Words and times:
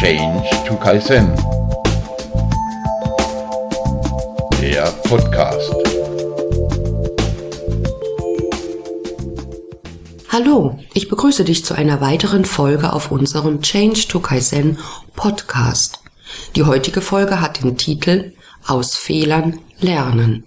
Change 0.00 0.48
to 0.66 0.76
Kaizen. 0.76 1.28
Der 4.58 4.84
Podcast. 5.02 5.74
Hallo, 10.30 10.78
ich 10.94 11.10
begrüße 11.10 11.44
dich 11.44 11.66
zu 11.66 11.74
einer 11.74 12.00
weiteren 12.00 12.46
Folge 12.46 12.94
auf 12.94 13.10
unserem 13.10 13.60
Change 13.60 14.08
to 14.08 14.20
Kaizen 14.20 14.78
Podcast. 15.16 16.00
Die 16.56 16.62
heutige 16.62 17.02
Folge 17.02 17.42
hat 17.42 17.62
den 17.62 17.76
Titel 17.76 18.32
Aus 18.66 18.96
Fehlern 18.96 19.58
lernen. 19.80 20.46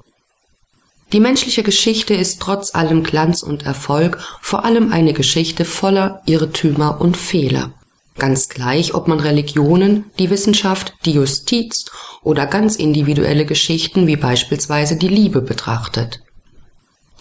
Die 1.12 1.20
menschliche 1.20 1.62
Geschichte 1.62 2.16
ist 2.16 2.42
trotz 2.42 2.74
allem 2.74 3.04
Glanz 3.04 3.44
und 3.44 3.68
Erfolg 3.68 4.18
vor 4.42 4.66
allem 4.66 4.92
eine 4.92 5.14
Geschichte 5.14 5.64
voller 5.64 6.24
Irrtümer 6.26 7.00
und 7.00 7.18
Fehler. 7.18 7.72
Ganz 8.18 8.50
gleich, 8.50 8.94
ob 8.94 9.08
man 9.08 9.20
Religionen, 9.20 10.06
die 10.20 10.30
Wissenschaft, 10.30 10.94
die 11.06 11.14
Justiz 11.14 11.86
oder 12.22 12.46
ganz 12.46 12.76
individuelle 12.76 13.46
Geschichten 13.46 14.08
wie 14.08 14.16
beispielsweise 14.16 14.96
die 14.96 15.08
Liebe 15.08 15.42
betrachtet. 15.42 16.22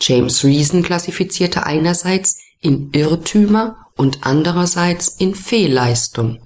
James 0.00 0.44
Reason 0.44 0.82
klassifizierte 0.82 1.64
einerseits 1.64 2.38
in 2.60 2.90
Irrtümer 2.92 3.76
und 3.96 4.18
andererseits 4.22 5.08
in 5.08 5.34
Fehlleistung. 5.34 6.40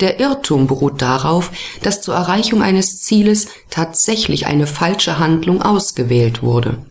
Der 0.00 0.18
Irrtum 0.18 0.66
beruht 0.66 1.02
darauf, 1.02 1.50
dass 1.82 2.00
zur 2.00 2.14
Erreichung 2.14 2.62
eines 2.62 3.02
Zieles 3.02 3.48
tatsächlich 3.68 4.46
eine 4.46 4.66
falsche 4.66 5.18
Handlung 5.18 5.60
ausgewählt 5.60 6.42
wurde. 6.42 6.86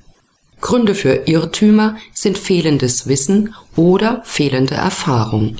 Gründe 0.62 0.94
für 0.94 1.28
Irrtümer 1.28 1.98
sind 2.14 2.38
fehlendes 2.38 3.08
Wissen 3.08 3.56
oder 3.75 4.22
fehlende 4.25 4.75
Erfahrung. 4.75 5.58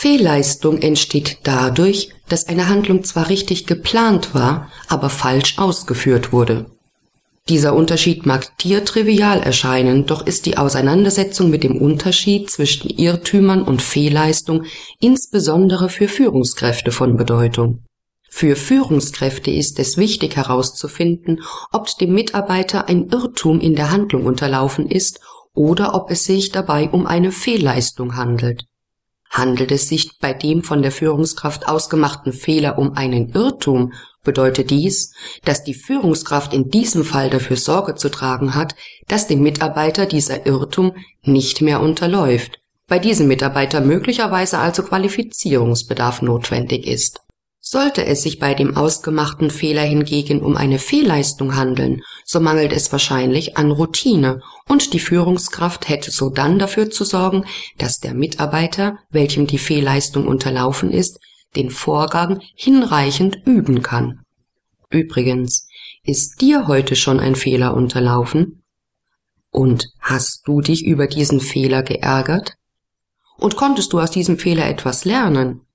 Fehlleistung 0.00 0.80
entsteht 0.80 1.38
dadurch, 1.42 2.10
dass 2.28 2.46
eine 2.46 2.68
Handlung 2.68 3.02
zwar 3.02 3.28
richtig 3.28 3.66
geplant 3.66 4.32
war, 4.32 4.70
aber 4.86 5.10
falsch 5.10 5.58
ausgeführt 5.58 6.32
wurde. 6.32 6.66
Dieser 7.48 7.74
Unterschied 7.74 8.24
mag 8.24 8.56
dir 8.58 8.84
trivial 8.84 9.40
erscheinen, 9.40 10.06
doch 10.06 10.24
ist 10.24 10.46
die 10.46 10.56
Auseinandersetzung 10.56 11.50
mit 11.50 11.64
dem 11.64 11.76
Unterschied 11.76 12.48
zwischen 12.48 12.88
Irrtümern 12.90 13.62
und 13.62 13.82
Fehlleistung 13.82 14.66
insbesondere 15.00 15.88
für 15.88 16.06
Führungskräfte 16.06 16.92
von 16.92 17.16
Bedeutung. 17.16 17.80
Für 18.30 18.54
Führungskräfte 18.54 19.50
ist 19.50 19.80
es 19.80 19.96
wichtig 19.96 20.36
herauszufinden, 20.36 21.42
ob 21.72 21.88
dem 21.98 22.14
Mitarbeiter 22.14 22.86
ein 22.86 23.08
Irrtum 23.08 23.58
in 23.58 23.74
der 23.74 23.90
Handlung 23.90 24.26
unterlaufen 24.26 24.88
ist 24.88 25.18
oder 25.54 25.96
ob 25.96 26.12
es 26.12 26.22
sich 26.22 26.52
dabei 26.52 26.88
um 26.88 27.04
eine 27.04 27.32
Fehlleistung 27.32 28.14
handelt. 28.14 28.67
Handelt 29.30 29.70
es 29.70 29.88
sich 29.88 30.18
bei 30.18 30.32
dem 30.32 30.62
von 30.62 30.82
der 30.82 30.92
Führungskraft 30.92 31.68
ausgemachten 31.68 32.32
Fehler 32.32 32.78
um 32.78 32.96
einen 32.96 33.30
Irrtum, 33.30 33.92
bedeutet 34.24 34.70
dies, 34.70 35.12
dass 35.44 35.64
die 35.64 35.74
Führungskraft 35.74 36.52
in 36.52 36.70
diesem 36.70 37.04
Fall 37.04 37.30
dafür 37.30 37.56
Sorge 37.56 37.94
zu 37.94 38.10
tragen 38.10 38.54
hat, 38.54 38.74
dass 39.06 39.26
dem 39.26 39.42
Mitarbeiter 39.42 40.06
dieser 40.06 40.46
Irrtum 40.46 40.94
nicht 41.22 41.60
mehr 41.60 41.80
unterläuft, 41.80 42.58
bei 42.86 42.98
diesem 42.98 43.28
Mitarbeiter 43.28 43.80
möglicherweise 43.80 44.58
also 44.58 44.82
Qualifizierungsbedarf 44.82 46.22
notwendig 46.22 46.86
ist. 46.86 47.20
Sollte 47.70 48.06
es 48.06 48.22
sich 48.22 48.38
bei 48.38 48.54
dem 48.54 48.78
ausgemachten 48.78 49.50
Fehler 49.50 49.82
hingegen 49.82 50.40
um 50.40 50.56
eine 50.56 50.78
Fehlleistung 50.78 51.54
handeln, 51.54 52.00
so 52.24 52.40
mangelt 52.40 52.72
es 52.72 52.90
wahrscheinlich 52.92 53.58
an 53.58 53.70
Routine 53.70 54.40
und 54.66 54.94
die 54.94 54.98
Führungskraft 54.98 55.86
hätte 55.86 56.10
so 56.10 56.30
dann 56.30 56.58
dafür 56.58 56.88
zu 56.88 57.04
sorgen, 57.04 57.44
dass 57.76 57.98
der 57.98 58.14
Mitarbeiter, 58.14 58.96
welchem 59.10 59.46
die 59.46 59.58
Fehlleistung 59.58 60.26
unterlaufen 60.26 60.90
ist, 60.90 61.20
den 61.56 61.68
Vorgang 61.68 62.40
hinreichend 62.54 63.36
üben 63.44 63.82
kann. 63.82 64.20
Übrigens, 64.88 65.68
ist 66.04 66.40
dir 66.40 66.68
heute 66.68 66.96
schon 66.96 67.20
ein 67.20 67.34
Fehler 67.34 67.74
unterlaufen? 67.74 68.62
Und 69.50 69.90
hast 70.00 70.48
du 70.48 70.62
dich 70.62 70.86
über 70.86 71.06
diesen 71.06 71.40
Fehler 71.40 71.82
geärgert? 71.82 72.54
Und 73.36 73.56
konntest 73.56 73.92
du 73.92 74.00
aus 74.00 74.10
diesem 74.10 74.38
Fehler 74.38 74.66
etwas 74.70 75.04
lernen? 75.04 75.67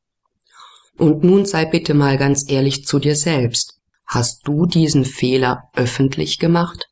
Und 0.98 1.24
nun 1.24 1.46
sei 1.46 1.66
bitte 1.66 1.94
mal 1.94 2.18
ganz 2.18 2.50
ehrlich 2.50 2.86
zu 2.86 3.00
dir 3.00 3.16
selbst. 3.16 3.80
Hast 4.06 4.48
du 4.48 4.66
diesen 4.66 5.06
Fehler 5.06 5.64
öffentlich 5.76 6.40
gemacht? 6.40 6.88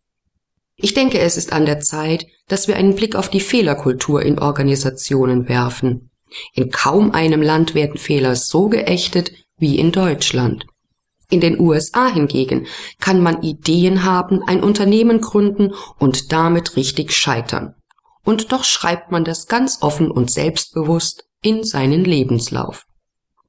Ich 0.75 0.93
denke, 0.93 1.19
es 1.19 1.37
ist 1.37 1.53
an 1.53 1.65
der 1.65 1.79
Zeit, 1.79 2.25
dass 2.47 2.67
wir 2.67 2.75
einen 2.75 2.95
Blick 2.95 3.15
auf 3.15 3.29
die 3.29 3.39
Fehlerkultur 3.39 4.23
in 4.23 4.39
Organisationen 4.39 5.47
werfen. 5.47 6.09
In 6.53 6.71
kaum 6.71 7.11
einem 7.11 7.41
Land 7.41 7.75
werden 7.75 7.97
Fehler 7.97 8.35
so 8.35 8.69
geächtet 8.69 9.31
wie 9.57 9.77
in 9.77 9.91
Deutschland. 9.91 10.65
In 11.29 11.39
den 11.39 11.59
USA 11.59 12.07
hingegen 12.07 12.67
kann 12.99 13.21
man 13.21 13.41
Ideen 13.41 14.03
haben, 14.03 14.41
ein 14.43 14.63
Unternehmen 14.63 15.21
gründen 15.21 15.73
und 15.99 16.31
damit 16.31 16.75
richtig 16.75 17.13
scheitern. 17.13 17.75
Und 18.25 18.51
doch 18.51 18.63
schreibt 18.63 19.11
man 19.11 19.23
das 19.23 19.47
ganz 19.47 19.81
offen 19.81 20.11
und 20.11 20.31
selbstbewusst 20.31 21.25
in 21.41 21.63
seinen 21.63 22.03
Lebenslauf. 22.03 22.85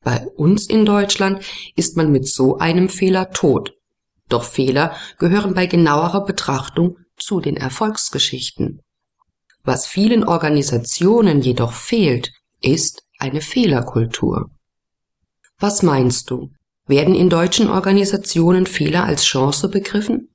Bei 0.03 0.27
uns 0.37 0.67
in 0.67 0.85
Deutschland 0.85 1.45
ist 1.77 1.97
man 1.97 2.11
mit 2.11 2.27
so 2.27 2.59
einem 2.59 2.89
Fehler 2.89 3.31
tot. 3.31 3.75
Doch 4.29 4.45
Fehler 4.45 4.97
gehören 5.19 5.55
bei 5.55 5.67
genauerer 5.67 6.25
Betrachtung 6.25 6.99
zu 7.17 7.41
den 7.41 7.57
Erfolgsgeschichten. 7.57 8.83
Was 9.65 9.87
vielen 9.87 10.25
Organisationen 10.25 11.41
jedoch 11.41 11.73
fehlt, 11.73 12.33
ist 12.61 13.05
eine 13.19 13.41
Fehlerkultur. 13.41 14.51
Was 15.59 15.83
meinst 15.85 16.31
du? 16.31 16.51
Werden 16.87 17.15
in 17.15 17.31
deutschen 17.31 17.71
Organisationen 17.71 18.67
Fehler 18.67 19.05
als 19.05 19.25
Chance 19.25 19.69
begriffen? 19.69 20.32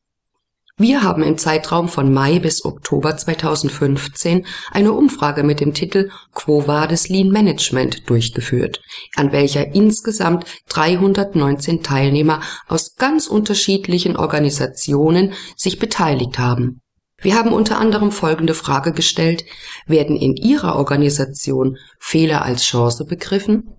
Wir 0.79 1.01
haben 1.01 1.23
im 1.23 1.39
Zeitraum 1.39 1.89
von 1.89 2.13
Mai 2.13 2.38
bis 2.38 2.63
Oktober 2.63 3.17
2015 3.17 4.45
eine 4.69 4.93
Umfrage 4.93 5.41
mit 5.41 5.59
dem 5.59 5.73
Titel 5.73 6.11
Quo 6.35 6.67
Vadis 6.67 7.09
Lean 7.09 7.29
Management 7.29 8.07
durchgeführt, 8.07 8.79
an 9.15 9.31
welcher 9.31 9.73
insgesamt 9.73 10.45
319 10.69 11.81
Teilnehmer 11.81 12.41
aus 12.67 12.95
ganz 12.95 13.25
unterschiedlichen 13.25 14.15
Organisationen 14.15 15.33
sich 15.55 15.79
beteiligt 15.79 16.38
haben. 16.38 16.81
Wir 17.19 17.33
haben 17.35 17.53
unter 17.53 17.79
anderem 17.79 18.11
folgende 18.11 18.53
Frage 18.53 18.91
gestellt. 18.91 19.45
Werden 19.88 20.15
in 20.15 20.35
Ihrer 20.35 20.75
Organisation 20.75 21.77
Fehler 21.97 22.44
als 22.44 22.61
Chance 22.63 23.05
begriffen? 23.05 23.76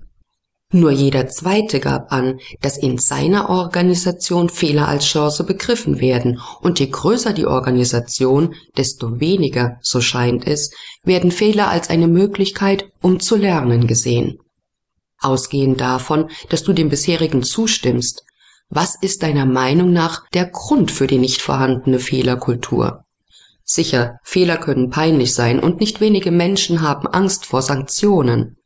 Nur 0.70 0.90
jeder 0.90 1.28
Zweite 1.28 1.80
gab 1.80 2.12
an, 2.12 2.40
dass 2.60 2.76
in 2.76 2.98
seiner 2.98 3.48
Organisation 3.48 4.50
Fehler 4.50 4.86
als 4.86 5.06
Chance 5.06 5.44
begriffen 5.44 5.98
werden, 5.98 6.40
und 6.60 6.78
je 6.78 6.88
größer 6.88 7.32
die 7.32 7.46
Organisation, 7.46 8.54
desto 8.76 9.18
weniger, 9.18 9.78
so 9.80 10.02
scheint 10.02 10.46
es, 10.46 10.70
werden 11.04 11.30
Fehler 11.30 11.68
als 11.68 11.88
eine 11.88 12.06
Möglichkeit, 12.06 12.90
um 13.00 13.18
zu 13.18 13.36
lernen 13.36 13.86
gesehen. 13.86 14.38
Ausgehend 15.20 15.80
davon, 15.80 16.28
dass 16.50 16.64
du 16.64 16.74
dem 16.74 16.90
bisherigen 16.90 17.42
zustimmst, 17.42 18.24
was 18.68 18.94
ist 19.00 19.22
deiner 19.22 19.46
Meinung 19.46 19.94
nach 19.94 20.28
der 20.34 20.44
Grund 20.44 20.90
für 20.90 21.06
die 21.06 21.16
nicht 21.16 21.40
vorhandene 21.40 21.98
Fehlerkultur? 21.98 23.04
Sicher, 23.64 24.18
Fehler 24.22 24.58
können 24.58 24.90
peinlich 24.90 25.32
sein 25.32 25.60
und 25.60 25.80
nicht 25.80 26.02
wenige 26.02 26.30
Menschen 26.30 26.82
haben 26.82 27.06
Angst 27.06 27.46
vor 27.46 27.62
Sanktionen. 27.62 28.57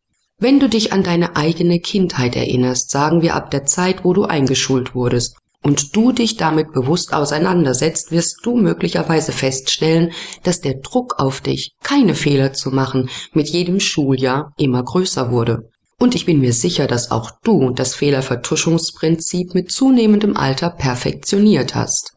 Wenn 0.42 0.58
du 0.58 0.68
dich 0.68 0.92
an 0.92 1.04
deine 1.04 1.36
eigene 1.36 1.78
Kindheit 1.78 2.34
erinnerst, 2.34 2.90
sagen 2.90 3.22
wir 3.22 3.36
ab 3.36 3.52
der 3.52 3.64
Zeit, 3.64 4.04
wo 4.04 4.12
du 4.12 4.24
eingeschult 4.24 4.92
wurdest, 4.92 5.36
und 5.62 5.94
du 5.94 6.10
dich 6.10 6.36
damit 6.36 6.72
bewusst 6.72 7.12
auseinandersetzt, 7.12 8.10
wirst 8.10 8.40
du 8.42 8.56
möglicherweise 8.56 9.30
feststellen, 9.30 10.10
dass 10.42 10.60
der 10.60 10.74
Druck 10.74 11.20
auf 11.20 11.42
dich, 11.42 11.76
keine 11.84 12.16
Fehler 12.16 12.52
zu 12.54 12.72
machen, 12.72 13.08
mit 13.32 13.50
jedem 13.50 13.78
Schuljahr 13.78 14.50
immer 14.56 14.82
größer 14.82 15.30
wurde. 15.30 15.70
Und 16.00 16.16
ich 16.16 16.26
bin 16.26 16.40
mir 16.40 16.52
sicher, 16.52 16.88
dass 16.88 17.12
auch 17.12 17.30
du 17.44 17.70
das 17.70 17.94
Fehlervertuschungsprinzip 17.94 19.54
mit 19.54 19.70
zunehmendem 19.70 20.36
Alter 20.36 20.70
perfektioniert 20.70 21.76
hast. 21.76 22.14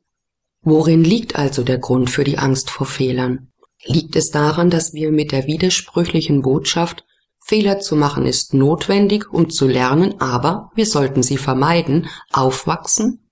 Worin 0.63 1.04
liegt 1.04 1.36
also 1.36 1.62
der 1.62 1.78
Grund 1.78 2.10
für 2.10 2.24
die 2.24 2.39
Angst 2.39 2.71
vor 2.71 2.88
Fehlern? 2.88 3.50
Liegt 3.83 4.16
es 4.16 4.31
daran, 4.31 4.71
dass 4.71 4.94
wir 4.94 5.12
mit 5.12 5.31
der 5.31 5.45
widersprüchlichen 5.45 6.42
Botschaft 6.42 7.04
Fehler 7.47 7.80
zu 7.80 7.95
machen 7.95 8.25
ist 8.25 8.56
notwendig, 8.56 9.31
um 9.31 9.51
zu 9.51 9.68
lernen, 9.68 10.19
aber 10.19 10.71
wir 10.74 10.88
sollten 10.88 11.21
sie 11.21 11.38
vermeiden, 11.38 12.07
aufwachsen? 12.33 13.30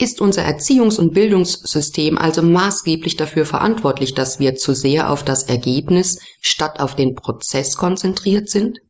Ist 0.00 0.20
unser 0.20 0.42
Erziehungs- 0.42 0.98
und 0.98 1.14
Bildungssystem 1.14 2.18
also 2.18 2.42
maßgeblich 2.42 3.16
dafür 3.16 3.46
verantwortlich, 3.46 4.14
dass 4.14 4.40
wir 4.40 4.56
zu 4.56 4.74
sehr 4.74 5.12
auf 5.12 5.22
das 5.22 5.44
Ergebnis 5.44 6.18
statt 6.40 6.80
auf 6.80 6.96
den 6.96 7.14
Prozess 7.14 7.76
konzentriert 7.76 8.50
sind? 8.50 8.80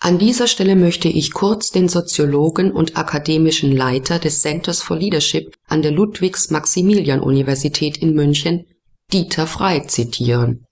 An 0.00 0.18
dieser 0.18 0.48
Stelle 0.48 0.74
möchte 0.74 1.06
ich 1.06 1.32
kurz 1.32 1.70
den 1.70 1.88
Soziologen 1.88 2.72
und 2.72 2.96
akademischen 2.96 3.70
Leiter 3.70 4.18
des 4.18 4.40
Centers 4.40 4.82
for 4.82 4.96
Leadership 4.96 5.54
an 5.68 5.82
der 5.82 5.92
Ludwigs-Maximilian-Universität 5.92 7.98
in 7.98 8.14
München, 8.14 8.66
Dieter 9.12 9.46
Frey, 9.46 9.86
zitieren. 9.86 10.66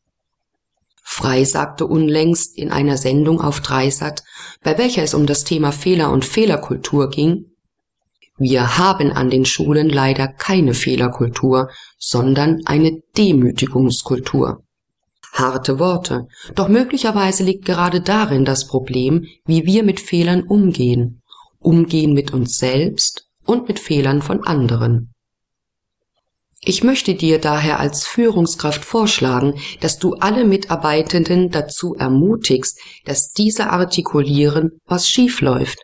Frei 1.11 1.45
sagte 1.45 1.87
unlängst 1.87 2.57
in 2.59 2.71
einer 2.71 2.99
Sendung 2.99 3.41
auf 3.41 3.61
Dreisat, 3.61 4.23
bei 4.63 4.77
welcher 4.77 5.03
es 5.03 5.15
um 5.15 5.25
das 5.27 5.43
Thema 5.43 5.73
Fehler 5.73 6.13
und 6.13 6.25
Fehlerkultur 6.25 7.09
ging, 7.09 7.47
wir 8.37 8.77
haben 8.77 9.11
an 9.11 9.31
den 9.31 9.47
Schulen 9.47 9.89
leider 9.89 10.29
keine 10.29 10.75
Fehlerkultur, 10.75 11.71
sondern 11.99 12.61
eine 12.67 13.03
Demütigungskultur. 13.17 14.63
Harte 15.33 15.79
Worte, 15.79 16.29
doch 16.55 16.69
möglicherweise 16.69 17.43
liegt 17.43 17.65
gerade 17.65 18.03
darin 18.03 18.45
das 18.45 18.69
Problem, 18.69 19.27
wie 19.47 19.65
wir 19.65 19.85
mit 19.85 20.01
Fehlern 20.01 20.43
umgehen, 20.43 21.23
umgehen 21.59 22.13
mit 22.13 22.35
uns 22.35 22.59
selbst 22.59 23.27
und 23.47 23.67
mit 23.67 23.81
Fehlern 23.81 24.21
von 24.21 24.47
anderen. 24.47 25.15
Ich 26.61 26.83
möchte 26.83 27.15
dir 27.15 27.39
daher 27.39 27.79
als 27.79 28.05
Führungskraft 28.07 28.85
vorschlagen, 28.85 29.61
dass 29.81 29.99
du 29.99 30.15
alle 30.15 30.45
Mitarbeitenden 30.45 31.51
dazu 31.51 31.95
ermutigst, 31.95 32.81
dass 33.05 33.33
diese 33.33 33.71
artikulieren, 33.71 34.81
was 34.85 35.09
schief 35.09 35.41
läuft. 35.41 35.79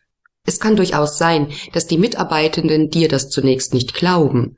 Es 0.46 0.60
kann 0.60 0.76
durchaus 0.76 1.16
sein, 1.16 1.48
dass 1.72 1.86
die 1.86 1.96
Mitarbeitenden 1.96 2.90
dir 2.90 3.08
das 3.08 3.30
zunächst 3.30 3.72
nicht 3.72 3.94
glauben. 3.94 4.56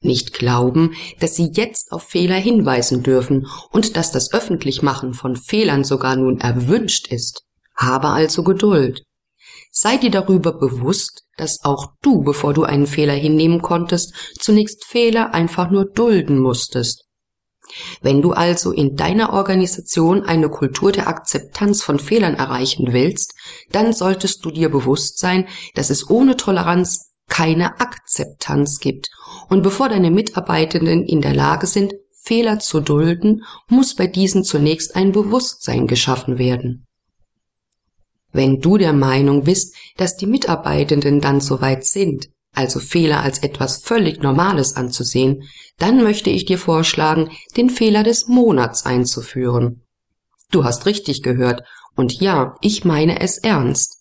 Nicht 0.00 0.34
glauben, 0.34 0.94
dass 1.18 1.34
sie 1.34 1.50
jetzt 1.54 1.90
auf 1.90 2.02
Fehler 2.02 2.36
hinweisen 2.36 3.02
dürfen 3.02 3.46
und 3.70 3.96
dass 3.96 4.12
das 4.12 4.32
Öffentlichmachen 4.34 5.14
von 5.14 5.34
Fehlern 5.34 5.82
sogar 5.82 6.14
nun 6.14 6.40
erwünscht 6.40 7.08
ist. 7.08 7.42
Habe 7.74 8.08
also 8.08 8.44
Geduld. 8.44 9.02
Sei 9.76 9.96
dir 9.96 10.12
darüber 10.12 10.52
bewusst, 10.52 11.24
dass 11.36 11.64
auch 11.64 11.94
du, 12.00 12.22
bevor 12.22 12.54
du 12.54 12.62
einen 12.62 12.86
Fehler 12.86 13.14
hinnehmen 13.14 13.60
konntest, 13.60 14.14
zunächst 14.38 14.84
Fehler 14.84 15.34
einfach 15.34 15.68
nur 15.68 15.84
dulden 15.84 16.38
musstest. 16.38 17.04
Wenn 18.00 18.22
du 18.22 18.32
also 18.32 18.70
in 18.70 18.94
deiner 18.94 19.32
Organisation 19.32 20.22
eine 20.22 20.48
Kultur 20.48 20.92
der 20.92 21.08
Akzeptanz 21.08 21.82
von 21.82 21.98
Fehlern 21.98 22.34
erreichen 22.34 22.92
willst, 22.92 23.34
dann 23.72 23.92
solltest 23.92 24.44
du 24.44 24.52
dir 24.52 24.68
bewusst 24.68 25.18
sein, 25.18 25.48
dass 25.74 25.90
es 25.90 26.08
ohne 26.08 26.36
Toleranz 26.36 27.10
keine 27.28 27.80
Akzeptanz 27.80 28.78
gibt. 28.78 29.10
Und 29.48 29.64
bevor 29.64 29.88
deine 29.88 30.12
Mitarbeitenden 30.12 31.04
in 31.04 31.20
der 31.20 31.34
Lage 31.34 31.66
sind, 31.66 31.94
Fehler 32.12 32.60
zu 32.60 32.80
dulden, 32.80 33.42
muss 33.66 33.96
bei 33.96 34.06
diesen 34.06 34.44
zunächst 34.44 34.94
ein 34.94 35.10
Bewusstsein 35.10 35.88
geschaffen 35.88 36.38
werden. 36.38 36.83
Wenn 38.34 38.60
du 38.60 38.78
der 38.78 38.92
Meinung 38.92 39.44
bist, 39.44 39.76
dass 39.96 40.16
die 40.16 40.26
Mitarbeitenden 40.26 41.20
dann 41.20 41.40
soweit 41.40 41.84
sind, 41.84 42.30
also 42.52 42.80
Fehler 42.80 43.20
als 43.22 43.38
etwas 43.38 43.78
völlig 43.78 44.22
Normales 44.22 44.74
anzusehen, 44.74 45.44
dann 45.78 46.02
möchte 46.02 46.30
ich 46.30 46.44
dir 46.44 46.58
vorschlagen, 46.58 47.30
den 47.56 47.70
Fehler 47.70 48.02
des 48.02 48.26
Monats 48.26 48.86
einzuführen. 48.86 49.82
Du 50.50 50.64
hast 50.64 50.84
richtig 50.84 51.22
gehört, 51.22 51.62
und 51.94 52.20
ja, 52.20 52.56
ich 52.60 52.84
meine 52.84 53.20
es 53.20 53.38
ernst. 53.38 53.98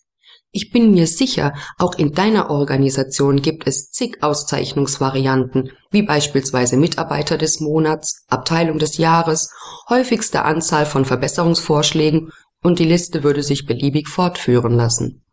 Ich 0.52 0.72
bin 0.72 0.92
mir 0.92 1.06
sicher, 1.06 1.54
auch 1.78 1.96
in 1.96 2.12
deiner 2.12 2.50
Organisation 2.50 3.42
gibt 3.42 3.68
es 3.68 3.92
zig 3.92 4.22
Auszeichnungsvarianten, 4.22 5.72
wie 5.92 6.02
beispielsweise 6.02 6.78
Mitarbeiter 6.78 7.38
des 7.38 7.60
Monats, 7.60 8.26
Abteilung 8.30 8.80
des 8.80 8.98
Jahres, 8.98 9.52
häufigste 9.90 10.44
Anzahl 10.44 10.88
von 10.88 11.06
Verbesserungsvorschlägen 11.06 12.32
und 12.64 12.80
die 12.80 12.86
Liste 12.86 13.24
würde 13.24 13.44
sich 13.44 13.66
beliebig 13.66 14.08
fortführen 14.08 14.74
lassen. 14.74 15.24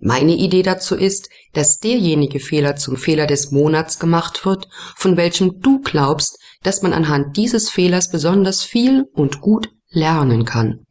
Meine 0.00 0.36
Idee 0.36 0.62
dazu 0.62 0.94
ist, 0.94 1.28
dass 1.52 1.78
derjenige 1.78 2.38
Fehler 2.38 2.76
zum 2.76 2.96
Fehler 2.96 3.26
des 3.26 3.50
Monats 3.50 3.98
gemacht 3.98 4.46
wird, 4.46 4.68
von 4.96 5.16
welchem 5.16 5.60
du 5.60 5.80
glaubst, 5.80 6.38
dass 6.62 6.82
man 6.82 6.92
anhand 6.92 7.36
dieses 7.36 7.68
Fehlers 7.68 8.10
besonders 8.10 8.62
viel 8.62 9.06
und 9.12 9.40
gut 9.40 9.70
lernen 9.90 10.44
kann. 10.44 10.86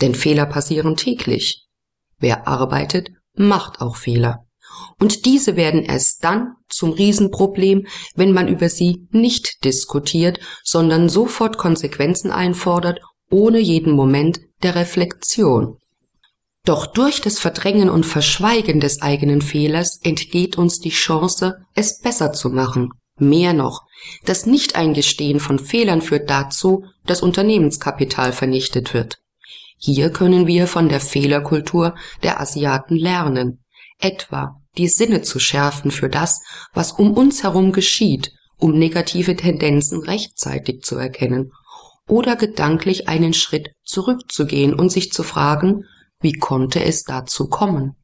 Denn 0.00 0.14
Fehler 0.14 0.46
passieren 0.46 0.96
täglich. 0.96 1.66
Wer 2.18 2.46
arbeitet, 2.46 3.10
macht 3.34 3.80
auch 3.80 3.96
Fehler. 3.96 4.46
Und 5.00 5.24
diese 5.24 5.56
werden 5.56 5.82
erst 5.82 6.22
dann 6.22 6.54
zum 6.68 6.92
Riesenproblem, 6.92 7.86
wenn 8.14 8.32
man 8.32 8.48
über 8.48 8.68
sie 8.68 9.06
nicht 9.10 9.64
diskutiert, 9.64 10.38
sondern 10.62 11.08
sofort 11.08 11.58
Konsequenzen 11.58 12.30
einfordert 12.30 13.00
ohne 13.30 13.58
jeden 13.58 13.92
Moment 13.92 14.40
der 14.62 14.74
Reflexion. 14.74 15.78
Doch 16.64 16.86
durch 16.86 17.20
das 17.20 17.38
Verdrängen 17.38 17.90
und 17.90 18.06
Verschweigen 18.06 18.80
des 18.80 19.02
eigenen 19.02 19.42
Fehlers 19.42 20.00
entgeht 20.02 20.56
uns 20.56 20.80
die 20.80 20.90
Chance, 20.90 21.58
es 21.74 22.00
besser 22.00 22.32
zu 22.32 22.48
machen. 22.48 22.90
Mehr 23.18 23.52
noch, 23.52 23.82
das 24.24 24.46
Nicht-Eingestehen 24.46 25.40
von 25.40 25.58
Fehlern 25.58 26.00
führt 26.00 26.30
dazu, 26.30 26.86
dass 27.06 27.22
Unternehmenskapital 27.22 28.32
vernichtet 28.32 28.94
wird. 28.94 29.18
Hier 29.76 30.10
können 30.10 30.46
wir 30.46 30.66
von 30.66 30.88
der 30.88 31.00
Fehlerkultur 31.00 31.94
der 32.22 32.40
Asiaten 32.40 32.96
lernen, 32.96 33.62
etwa 34.00 34.60
die 34.78 34.88
Sinne 34.88 35.22
zu 35.22 35.38
schärfen 35.38 35.90
für 35.90 36.08
das, 36.08 36.40
was 36.72 36.92
um 36.92 37.12
uns 37.12 37.42
herum 37.42 37.72
geschieht, 37.72 38.32
um 38.56 38.72
negative 38.72 39.36
Tendenzen 39.36 40.00
rechtzeitig 40.00 40.82
zu 40.82 40.96
erkennen 40.96 41.52
oder 42.08 42.36
gedanklich 42.36 43.08
einen 43.08 43.34
Schritt 43.34 43.70
zurückzugehen 43.84 44.74
und 44.74 44.90
sich 44.90 45.12
zu 45.12 45.22
fragen, 45.22 45.84
wie 46.20 46.32
konnte 46.32 46.82
es 46.84 47.04
dazu 47.04 47.48
kommen? 47.48 47.96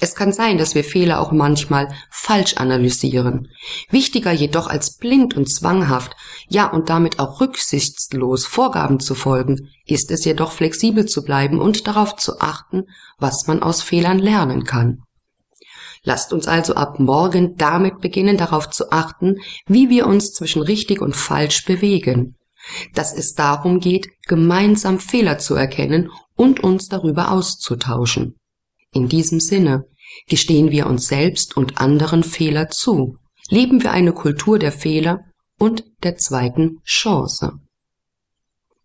Es 0.00 0.14
kann 0.14 0.32
sein, 0.32 0.58
dass 0.58 0.74
wir 0.74 0.82
Fehler 0.82 1.20
auch 1.20 1.30
manchmal 1.30 1.94
falsch 2.10 2.56
analysieren. 2.56 3.48
Wichtiger 3.90 4.32
jedoch 4.32 4.66
als 4.66 4.96
blind 4.96 5.36
und 5.36 5.52
zwanghaft, 5.52 6.16
ja 6.48 6.66
und 6.66 6.88
damit 6.88 7.20
auch 7.20 7.40
rücksichtslos 7.40 8.46
Vorgaben 8.46 8.98
zu 8.98 9.14
folgen, 9.14 9.68
ist 9.86 10.10
es 10.10 10.24
jedoch 10.24 10.52
flexibel 10.52 11.06
zu 11.06 11.22
bleiben 11.22 11.60
und 11.60 11.86
darauf 11.86 12.16
zu 12.16 12.40
achten, 12.40 12.84
was 13.18 13.46
man 13.46 13.62
aus 13.62 13.82
Fehlern 13.82 14.18
lernen 14.18 14.64
kann. 14.64 15.02
Lasst 16.02 16.32
uns 16.32 16.48
also 16.48 16.74
ab 16.74 16.98
morgen 16.98 17.56
damit 17.56 18.00
beginnen, 18.00 18.36
darauf 18.36 18.70
zu 18.70 18.90
achten, 18.90 19.36
wie 19.66 19.88
wir 19.88 20.08
uns 20.08 20.32
zwischen 20.32 20.62
richtig 20.62 21.00
und 21.00 21.14
falsch 21.14 21.64
bewegen 21.64 22.34
dass 22.94 23.12
es 23.12 23.34
darum 23.34 23.80
geht, 23.80 24.08
gemeinsam 24.26 24.98
Fehler 24.98 25.38
zu 25.38 25.54
erkennen 25.54 26.10
und 26.36 26.60
uns 26.60 26.88
darüber 26.88 27.30
auszutauschen. 27.30 28.36
In 28.92 29.08
diesem 29.08 29.40
Sinne 29.40 29.86
gestehen 30.28 30.70
wir 30.70 30.86
uns 30.86 31.06
selbst 31.06 31.56
und 31.56 31.78
anderen 31.78 32.22
Fehler 32.22 32.68
zu, 32.68 33.16
leben 33.48 33.82
wir 33.82 33.92
eine 33.92 34.12
Kultur 34.12 34.58
der 34.58 34.72
Fehler 34.72 35.24
und 35.58 35.84
der 36.02 36.16
zweiten 36.16 36.80
Chance. 36.84 37.52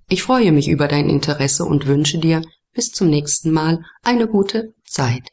Ich 0.09 0.23
freue 0.23 0.51
mich 0.51 0.69
über 0.69 0.87
dein 0.87 1.09
Interesse 1.09 1.65
und 1.65 1.87
wünsche 1.87 2.19
dir 2.19 2.41
bis 2.73 2.91
zum 2.91 3.09
nächsten 3.09 3.51
Mal 3.51 3.83
eine 4.03 4.27
gute 4.27 4.73
Zeit. 4.85 5.29